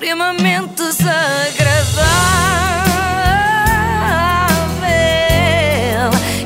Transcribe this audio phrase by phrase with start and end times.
[0.00, 1.20] extremamente desagradável.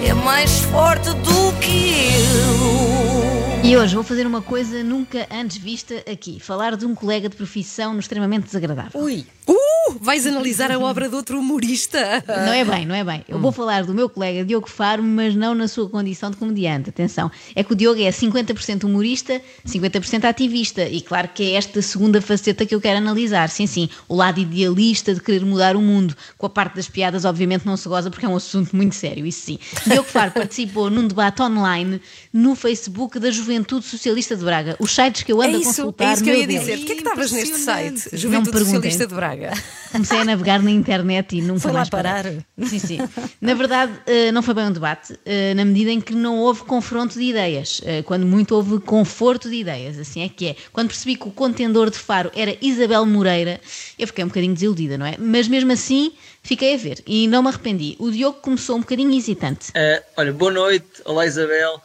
[0.05, 3.63] É mais forte do que eu.
[3.63, 7.37] E hoje vou fazer uma coisa nunca antes vista aqui: falar de um colega de
[7.37, 9.01] profissão no extremamente desagradável.
[9.01, 9.25] Ui!
[9.47, 9.64] Uh!
[10.01, 12.23] Vais analisar a obra de outro humorista.
[12.27, 13.25] Não é bem, não é bem.
[13.29, 16.91] Eu vou falar do meu colega Diogo Faro, mas não na sua condição de comediante.
[16.91, 20.85] Atenção, é que o Diogo é 50% humorista, 50% ativista.
[20.89, 23.49] E claro que é esta segunda faceta que eu quero analisar.
[23.49, 26.17] Sim, sim, o lado idealista de querer mudar o mundo.
[26.39, 29.27] Com a parte das piadas, obviamente, não se goza porque é um assunto muito sério,
[29.27, 29.59] isso sim.
[29.87, 32.01] Diogo Faro participou num debate online
[32.33, 34.77] no Facebook da Juventude Socialista de Braga.
[34.79, 36.05] Os sites que eu ando É a isso, consultar.
[36.09, 36.77] é isso que eu ia dizer.
[36.79, 38.17] Porquê é que estavas neste site?
[38.17, 38.59] Juventude.
[38.59, 39.53] Socialista de Braga.
[39.95, 42.13] Comecei a navegar na internet e nunca Foi lá mais parei.
[42.13, 42.33] parar.
[42.69, 42.99] Sim, sim.
[43.41, 46.65] Na verdade, eh, não foi bem um debate, eh, na medida em que não houve
[46.65, 47.81] confronto de ideias.
[47.85, 50.57] Eh, Quando muito houve conforto de ideias, assim é que é.
[50.73, 53.61] Quando percebi que o contendor de Faro era Isabel Moreira,
[53.97, 55.15] eu fiquei um bocadinho desiludida, não é?
[55.17, 57.95] Mas mesmo assim, fiquei a ver e não me arrependi.
[58.01, 59.71] O Diogo começou um bocadinho hesitante.
[59.75, 60.87] Eh, olha, boa noite.
[61.05, 61.81] Olá, Isabel.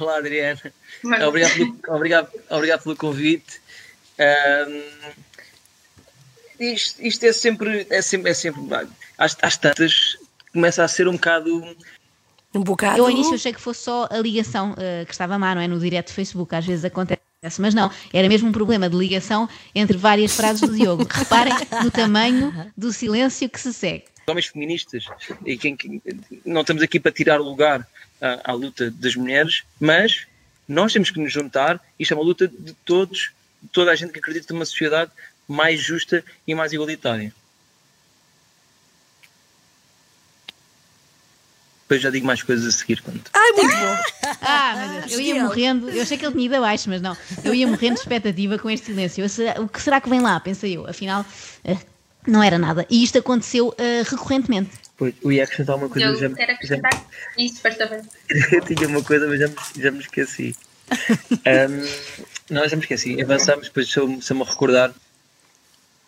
[0.00, 0.58] Olá, Adriana.
[1.28, 3.60] Obrigado pelo, obrigado, obrigado pelo convite.
[6.58, 7.86] Isto, isto é sempre.
[7.90, 8.60] É sempre, é sempre
[9.18, 10.16] às, às tantas,
[10.52, 11.76] começa a ser um bocado.
[12.54, 12.98] Um bocado.
[12.98, 15.66] Eu ao início achei que fosse só a ligação eh, que estava má, não é?
[15.68, 17.22] No direto do Facebook, às vezes acontece.
[17.58, 21.04] Mas não, era mesmo um problema de ligação entre várias frases do Diogo.
[21.10, 24.04] Reparem no tamanho do silêncio que se segue.
[24.28, 25.06] homens feministas
[25.44, 26.00] e quem, quem-
[26.44, 27.84] não estamos aqui para tirar lugar
[28.20, 30.26] à, à luta das mulheres, mas
[30.68, 31.80] nós temos que nos juntar.
[31.98, 35.10] Isto é uma luta de todos, de toda a gente que acredita numa sociedade
[35.46, 37.32] mais justa e mais igualitária.
[41.92, 43.02] Depois já digo mais coisas a seguir.
[43.02, 43.20] Quando...
[43.34, 43.96] Ai, muito bom.
[44.44, 45.90] Ah, meu Deus, eu ia morrendo.
[45.90, 47.16] Eu achei que ele tinha ido abaixo, mas não.
[47.44, 49.24] Eu ia morrendo de expectativa com este silêncio.
[49.58, 50.40] O que será que vem lá?
[50.40, 50.88] Pensei eu.
[50.88, 51.24] Afinal,
[51.64, 51.76] eh,
[52.26, 52.86] não era nada.
[52.88, 54.70] E isto aconteceu eh, recorrentemente.
[54.96, 57.06] Pois, eu ia acrescentar uma coisa, Eu já, quero já, acrescentar
[57.38, 58.02] isso para saber.
[58.52, 60.56] eu tinha uma coisa, mas já me, já me esqueci.
[61.44, 61.86] Ahm,
[62.50, 63.20] não, já me esqueci.
[63.22, 64.94] Avançamos, depois se eu, se eu me recordar.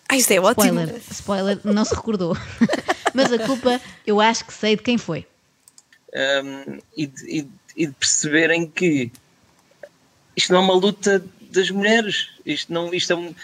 [0.09, 0.81] Ah, isto é ótimo.
[0.81, 2.37] Spoiler, spoiler, não se recordou.
[3.15, 5.27] mas a culpa, eu acho que sei de quem foi.
[6.15, 9.11] um, e, de, e de- e de perceberem que
[10.37, 13.35] isto não é uma luta das mulheres, isto, não, isto, é, um,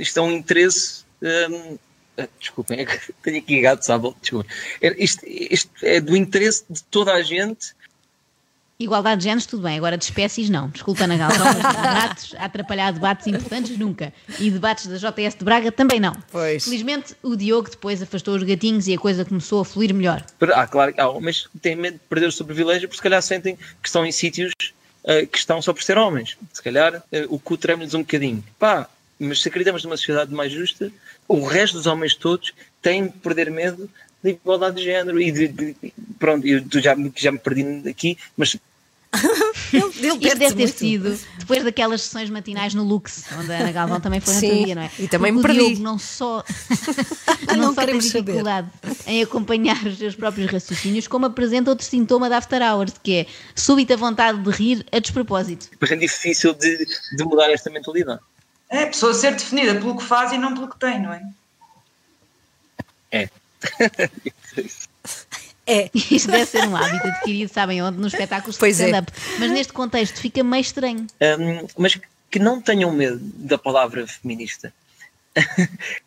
[0.00, 1.04] isto é um interesse.
[1.50, 1.78] um,
[2.18, 4.14] ah, desculpem, é que tenho aqui gato, sabe?
[4.20, 4.50] Desculpem.
[4.80, 7.74] É, Isto, isto é do interesse de toda a gente.
[8.82, 9.76] Igualdade de géneros, tudo bem.
[9.76, 10.68] Agora de espécies, não.
[10.68, 14.12] Desculpa, Ana Galvão, mas debates, a atrapalhar debates importantes, nunca.
[14.38, 16.12] E debates da JS de Braga, também não.
[16.30, 16.64] Pois.
[16.64, 20.24] Felizmente, o Diogo depois afastou os gatinhos e a coisa começou a fluir melhor.
[20.54, 23.22] Ah, claro, há homens que têm medo de perder o seu privilégio porque se calhar
[23.22, 24.52] sentem que estão em sítios
[25.06, 26.36] ah, que estão só por ser homens.
[26.52, 28.42] Se calhar ah, o cu treme-lhes um bocadinho.
[28.58, 28.88] Pá,
[29.18, 30.90] mas se acreditamos numa sociedade mais justa,
[31.28, 33.88] o resto dos homens todos têm de perder medo
[34.22, 35.76] da igualdade de género e de, de-
[36.18, 38.56] pronto, eu já, me- já me perdi aqui, mas
[39.72, 40.78] Ele, ele Isto deve ter muito.
[40.78, 44.48] sido depois daquelas sessões matinais no Lux, onde a Ana Galvão também foi no Sim,
[44.50, 44.90] outro dia, não é?
[44.98, 45.74] e também Porque me o perdi.
[45.74, 46.44] Diogo não só,
[47.48, 48.20] Não não só tem queremos saber.
[48.22, 48.68] dificuldade
[49.06, 53.26] em acompanhar os seus próprios raciocínios, como apresenta outro sintoma da After Hours, que é
[53.54, 55.68] súbita vontade de rir a despropósito.
[55.70, 56.86] depois é difícil de,
[57.16, 58.20] de mudar esta mentalidade.
[58.68, 61.22] É a pessoa ser definida pelo que faz e não pelo que tem, não é?
[63.10, 63.28] É.
[65.66, 65.90] É.
[65.94, 67.98] Isto deve ser um hábito adquirido, sabem onde?
[67.98, 68.86] Nos espetáculos de Pois é.
[68.86, 69.12] stand-up.
[69.38, 71.06] Mas neste contexto fica meio estranho.
[71.20, 71.98] Um, mas
[72.30, 74.72] que não tenham medo da palavra feminista.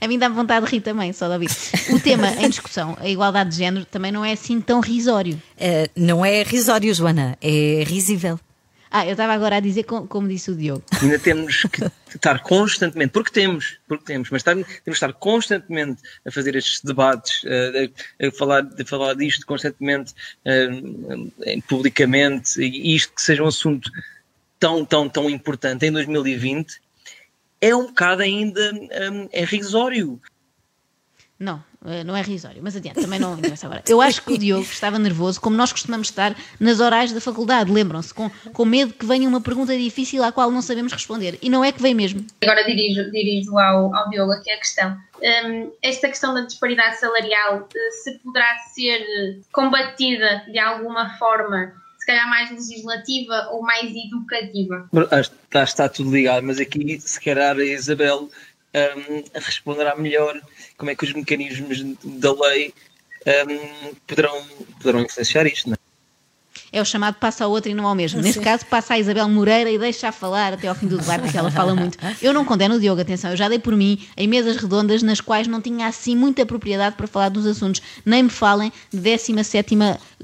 [0.00, 1.48] A mim dá-me vontade de rir também, só de ouvir.
[1.90, 5.40] O tema em discussão, a igualdade de género, também não é assim tão risório.
[5.56, 8.38] Eh, não é risório, Joana, é risível.
[8.96, 10.84] Ah, eu estava agora a dizer com- como disse o Diogo.
[11.02, 11.82] Ainda temos que
[12.14, 16.80] estar constantemente, porque temos, porque temos, mas estar- temos que estar constantemente a fazer estes
[16.80, 20.14] debates, a, a falar, a falar disto constantemente,
[21.44, 23.90] em- publicamente, e isto que seja um assunto
[24.60, 26.80] tão, tão, tão importante em 2020,
[27.60, 28.72] é um bocado ainda
[29.12, 30.20] hum, é risório.
[31.38, 33.82] Não, eh, não é risório, mas adiante, também não interessa agora.
[33.88, 37.72] Eu acho que o Diogo estava nervoso, como nós costumamos estar nas orais da faculdade,
[37.72, 41.36] lembram-se, com, com medo que venha uma pergunta difícil à qual não sabemos responder.
[41.42, 42.24] E não é que vem mesmo.
[42.40, 44.96] Agora dirijo, dirijo ao, ao Diogo aqui a questão.
[45.20, 52.06] Hum, esta questão da disparidade salarial eh, se poderá ser combatida de alguma forma, se
[52.06, 54.88] calhar mais legislativa ou mais educativa?
[55.10, 58.30] Acho que está, está tudo ligado, mas aqui se calhar a Isabel
[58.74, 60.40] hum, responderá melhor
[60.76, 62.74] como é que os mecanismos da lei
[63.26, 64.46] hum, poderão,
[64.78, 65.68] poderão influenciar isto.
[65.68, 65.83] Não é?
[66.74, 68.20] É o chamado passa ao outro e não ao mesmo.
[68.20, 71.30] Neste caso, passa a Isabel Moreira e deixa a falar até ao fim do debate,
[71.30, 71.96] que ela fala muito.
[72.20, 75.20] Eu não condeno o Diogo, atenção, eu já dei por mim em mesas redondas nas
[75.20, 77.80] quais não tinha assim muita propriedade para falar dos assuntos.
[78.04, 79.76] Nem me falem de 17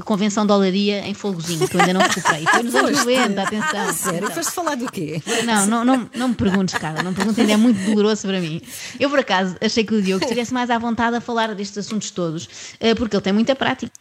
[0.05, 2.45] Convenção de Olaria em Folgozinho, que eu ainda não recuperei.
[2.47, 3.93] Foi nos anos 90, atenção.
[3.93, 4.31] Sério?
[4.31, 5.23] Foste falar do quê?
[5.45, 8.41] Não, não, não, não me perguntes, cara, não me perguntes, ainda é muito doloroso para
[8.41, 8.61] mim.
[8.99, 12.11] Eu, por acaso, achei que o Diogo estivesse mais à vontade a falar destes assuntos
[12.11, 12.49] todos,
[12.81, 13.93] eh, porque ele tem muita prática.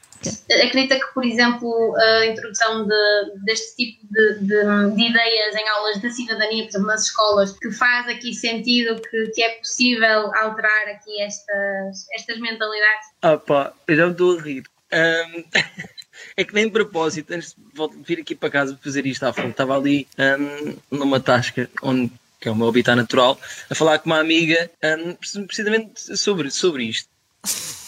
[0.65, 6.01] Acredita que, por exemplo, a introdução de, deste tipo de, de, de, ideias em aulas
[6.01, 10.89] de cidadania, por exemplo, nas escolas, que faz aqui sentido que, que é possível alterar
[10.89, 13.07] aqui estas, estas mentalidades?
[13.21, 14.63] Ah pá, eu já me estou a rir.
[14.91, 15.43] Um,
[16.35, 19.51] é que nem de propósito, antes de vir aqui para casa fazer isto à frente,
[19.51, 23.37] estava ali um, numa tasca onde que é o meu habitat natural,
[23.69, 27.09] a falar com uma amiga um, precisamente sobre, sobre isto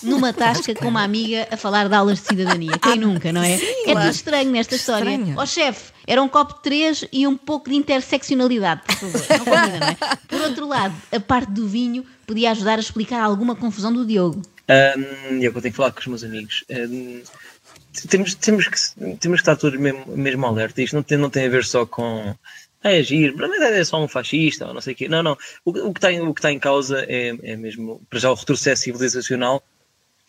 [0.03, 2.77] numa tasca com uma amiga a falar de aulas de cidadania.
[2.80, 3.57] Quem nunca, não é?
[3.57, 4.00] Sim, é claro.
[4.01, 5.19] tudo estranho nesta história.
[5.36, 9.21] Ó oh, chefe, era um copo de três e um pouco de interseccionalidade, por favor.
[9.30, 9.98] Não combina, não é?
[10.27, 14.42] Por outro lado, a parte do vinho podia ajudar a explicar alguma confusão do Diogo.
[14.69, 16.63] Um, eu tenho que falar com os meus amigos.
[16.69, 17.21] Um,
[18.09, 18.77] temos, temos, que,
[19.18, 20.81] temos que estar todos mesmo, mesmo alerta.
[20.81, 22.36] Isto não tem, não tem a ver só com
[22.83, 25.07] é agir, para mim é só um fascista ou não sei o quê.
[25.07, 25.38] Não, não.
[25.63, 28.31] O, o, que, está em, o que está em causa é, é mesmo, para já,
[28.31, 29.63] o retrocesso civilizacional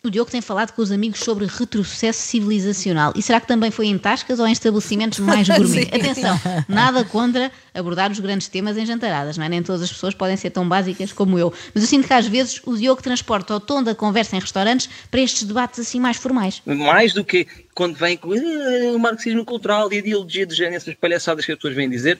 [0.05, 3.13] o Diogo tem falado com os amigos sobre retrocesso civilizacional.
[3.15, 5.87] E será que também foi em tascas ou em estabelecimentos mais gourmet?
[5.93, 9.49] Atenção, nada contra abordar os grandes temas em jantaradas, não é?
[9.49, 11.53] Nem todas as pessoas podem ser tão básicas como eu.
[11.73, 14.89] Mas eu sinto que às vezes o Diogo transporta o tom da conversa em restaurantes
[15.09, 16.61] para estes debates assim mais formais.
[16.65, 20.75] Mais do que quando vem com uh, o marxismo cultural e a ideologia de género,
[20.75, 22.19] essas palhaçadas que as pessoas vêm dizer,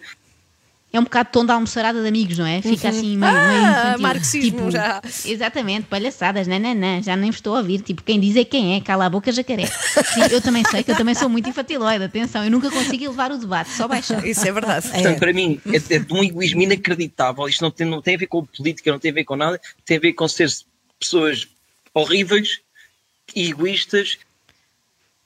[0.94, 2.62] é um bocado tom da almoçarada de amigos, não é?
[2.62, 2.95] Fica uhum.
[2.95, 5.01] assim meio, meio ah, marxismo tipo, já.
[5.25, 7.81] Exatamente, palhaçadas, não, não, não, já nem estou a ouvir.
[7.81, 9.66] Tipo, quem diz é quem é, cala a boca, jacaré.
[9.66, 13.31] Sim, eu também sei que eu também sou muito infantiloide, atenção, eu nunca consigo levar
[13.31, 14.24] o debate, só baixar.
[14.24, 14.88] Isso é verdade.
[14.88, 17.48] Portanto, para mim, é, é de um egoísmo inacreditável.
[17.48, 19.60] Isto não tem, não tem a ver com política, não tem a ver com nada,
[19.84, 20.48] tem a ver com ser
[21.00, 21.48] pessoas
[21.92, 22.60] horríveis
[23.36, 24.19] e egoístas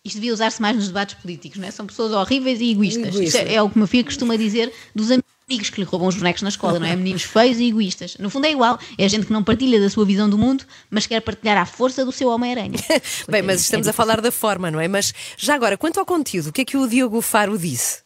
[0.05, 1.71] isto devia usar-se mais nos debates políticos, não é?
[1.71, 3.13] São pessoas horríveis e egoístas.
[3.13, 5.87] Isto é, é, o que o meu filho costuma dizer dos amigos amigos que lhe
[5.87, 6.93] roubam os bonecos na escola, não é?
[6.93, 8.17] Meninos feios e egoístas.
[8.17, 8.77] No fundo é igual.
[8.97, 11.65] É a gente que não partilha da sua visão do mundo, mas quer partilhar à
[11.65, 12.77] força do seu Homem-Aranha.
[13.29, 14.89] Bem, mas estamos é a falar da forma, não é?
[14.89, 18.01] Mas já agora, quanto ao conteúdo, o que é que o Diogo Faro disse?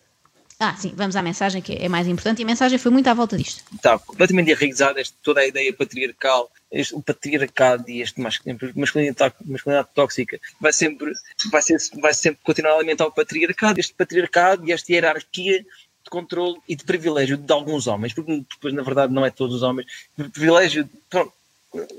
[0.60, 3.16] Ah, sim, vamos à mensagem, que é mais importante, e a mensagem foi muito à
[3.16, 3.64] volta disto.
[3.74, 10.40] Está completamente enraizada toda a ideia patriarcal, este, o patriarcado e este masculinidade, masculinidade tóxica
[10.60, 11.12] vai sempre,
[11.52, 15.66] vai, ser, vai sempre continuar a alimentar o patriarcado, este patriarcado e esta hierarquia
[16.12, 19.63] controle e de privilégio de alguns homens, porque depois, na verdade, não é todos os
[19.63, 19.88] homens,
[20.34, 21.34] privilégio, pronto,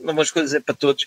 [0.02, 1.06] umas coisas é para todos.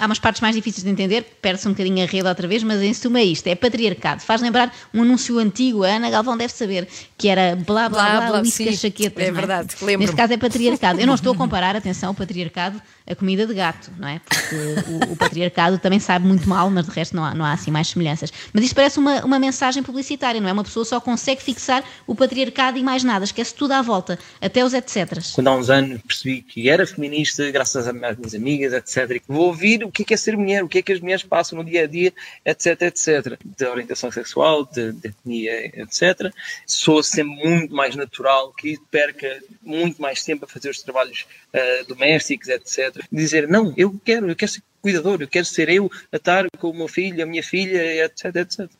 [0.00, 2.80] Há umas partes mais difíceis de entender, perde-se um bocadinho a rede outra vez, mas
[2.80, 4.22] em suma é isto, é patriarcado.
[4.22, 6.88] Faz lembrar um anúncio antigo, a Ana Galvão deve saber,
[7.18, 9.22] que era blá blá blá, blá whisky chaquetas.
[9.22, 10.00] É, é verdade, lembro.
[10.00, 11.00] Neste caso é patriarcado.
[11.00, 12.80] Eu não estou a comparar, atenção, o patriarcado
[13.10, 14.20] a comida de gato, não é?
[14.20, 17.52] Porque o, o, patriarcado também sabe muito mal, mas de resto não há, não há
[17.52, 18.32] assim mais semelhanças.
[18.52, 20.52] Mas isto parece uma, uma mensagem publicitária, não é?
[20.52, 24.64] Uma pessoa só consegue fixar o patriarcado e mais nada, esquece tudo à volta, até
[24.64, 25.18] os etc.
[25.34, 29.10] Quando há uns anos percebi que era feminista, graças às minhas amigas, etc.
[29.16, 31.22] E vou ouvir o que é, é ser mulher, o que é que as mulheres
[31.22, 32.12] passam no dia a dia,
[32.44, 33.38] etc, etc.
[33.44, 36.32] De orientação sexual, de, de etnia, etc.
[36.66, 41.86] Sou sempre muito mais natural, que perca muito mais tempo a fazer os trabalhos uh,
[41.86, 46.16] domésticos, etc dizer não, eu quero, eu quero ser cuidador, eu quero ser eu a
[46.16, 48.70] estar com o meu filho, a minha filha, etc, etc.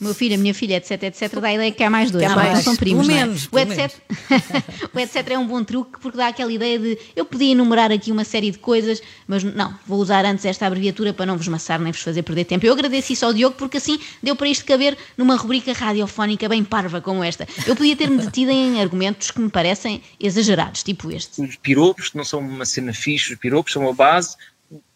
[0.00, 2.24] O meu filho, a minha filha, etc, etc, dá a ideia que há mais dois,
[2.24, 3.06] há mais, mais, são primos.
[3.06, 3.26] Pelo não é?
[3.26, 3.94] menos, o, etc,
[4.94, 8.10] o etc é um bom truque porque dá aquela ideia de eu podia enumerar aqui
[8.10, 11.78] uma série de coisas, mas não, vou usar antes esta abreviatura para não vos maçar
[11.78, 12.66] nem vos fazer perder tempo.
[12.66, 16.64] Eu agradeço isso ao Diogo porque assim deu para isto caber numa rubrica radiofónica bem
[16.64, 17.46] parva como esta.
[17.66, 21.40] Eu podia ter-me detido em argumentos que me parecem exagerados, tipo este.
[21.40, 24.36] Os piropos não são uma cena fixe, os piropos são a base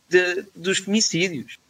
[0.08, 1.61] de, dos femicídios.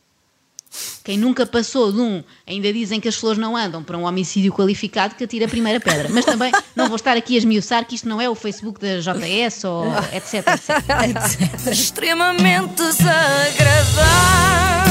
[1.04, 4.52] Quem nunca passou de um, ainda dizem que as flores não andam, para um homicídio
[4.52, 6.08] qualificado que atira a primeira pedra.
[6.10, 9.00] Mas também não vou estar aqui a esmiuçar que isto não é o Facebook da
[9.00, 11.70] JS ou etc, etc.
[11.70, 14.81] Extremamente desagradável.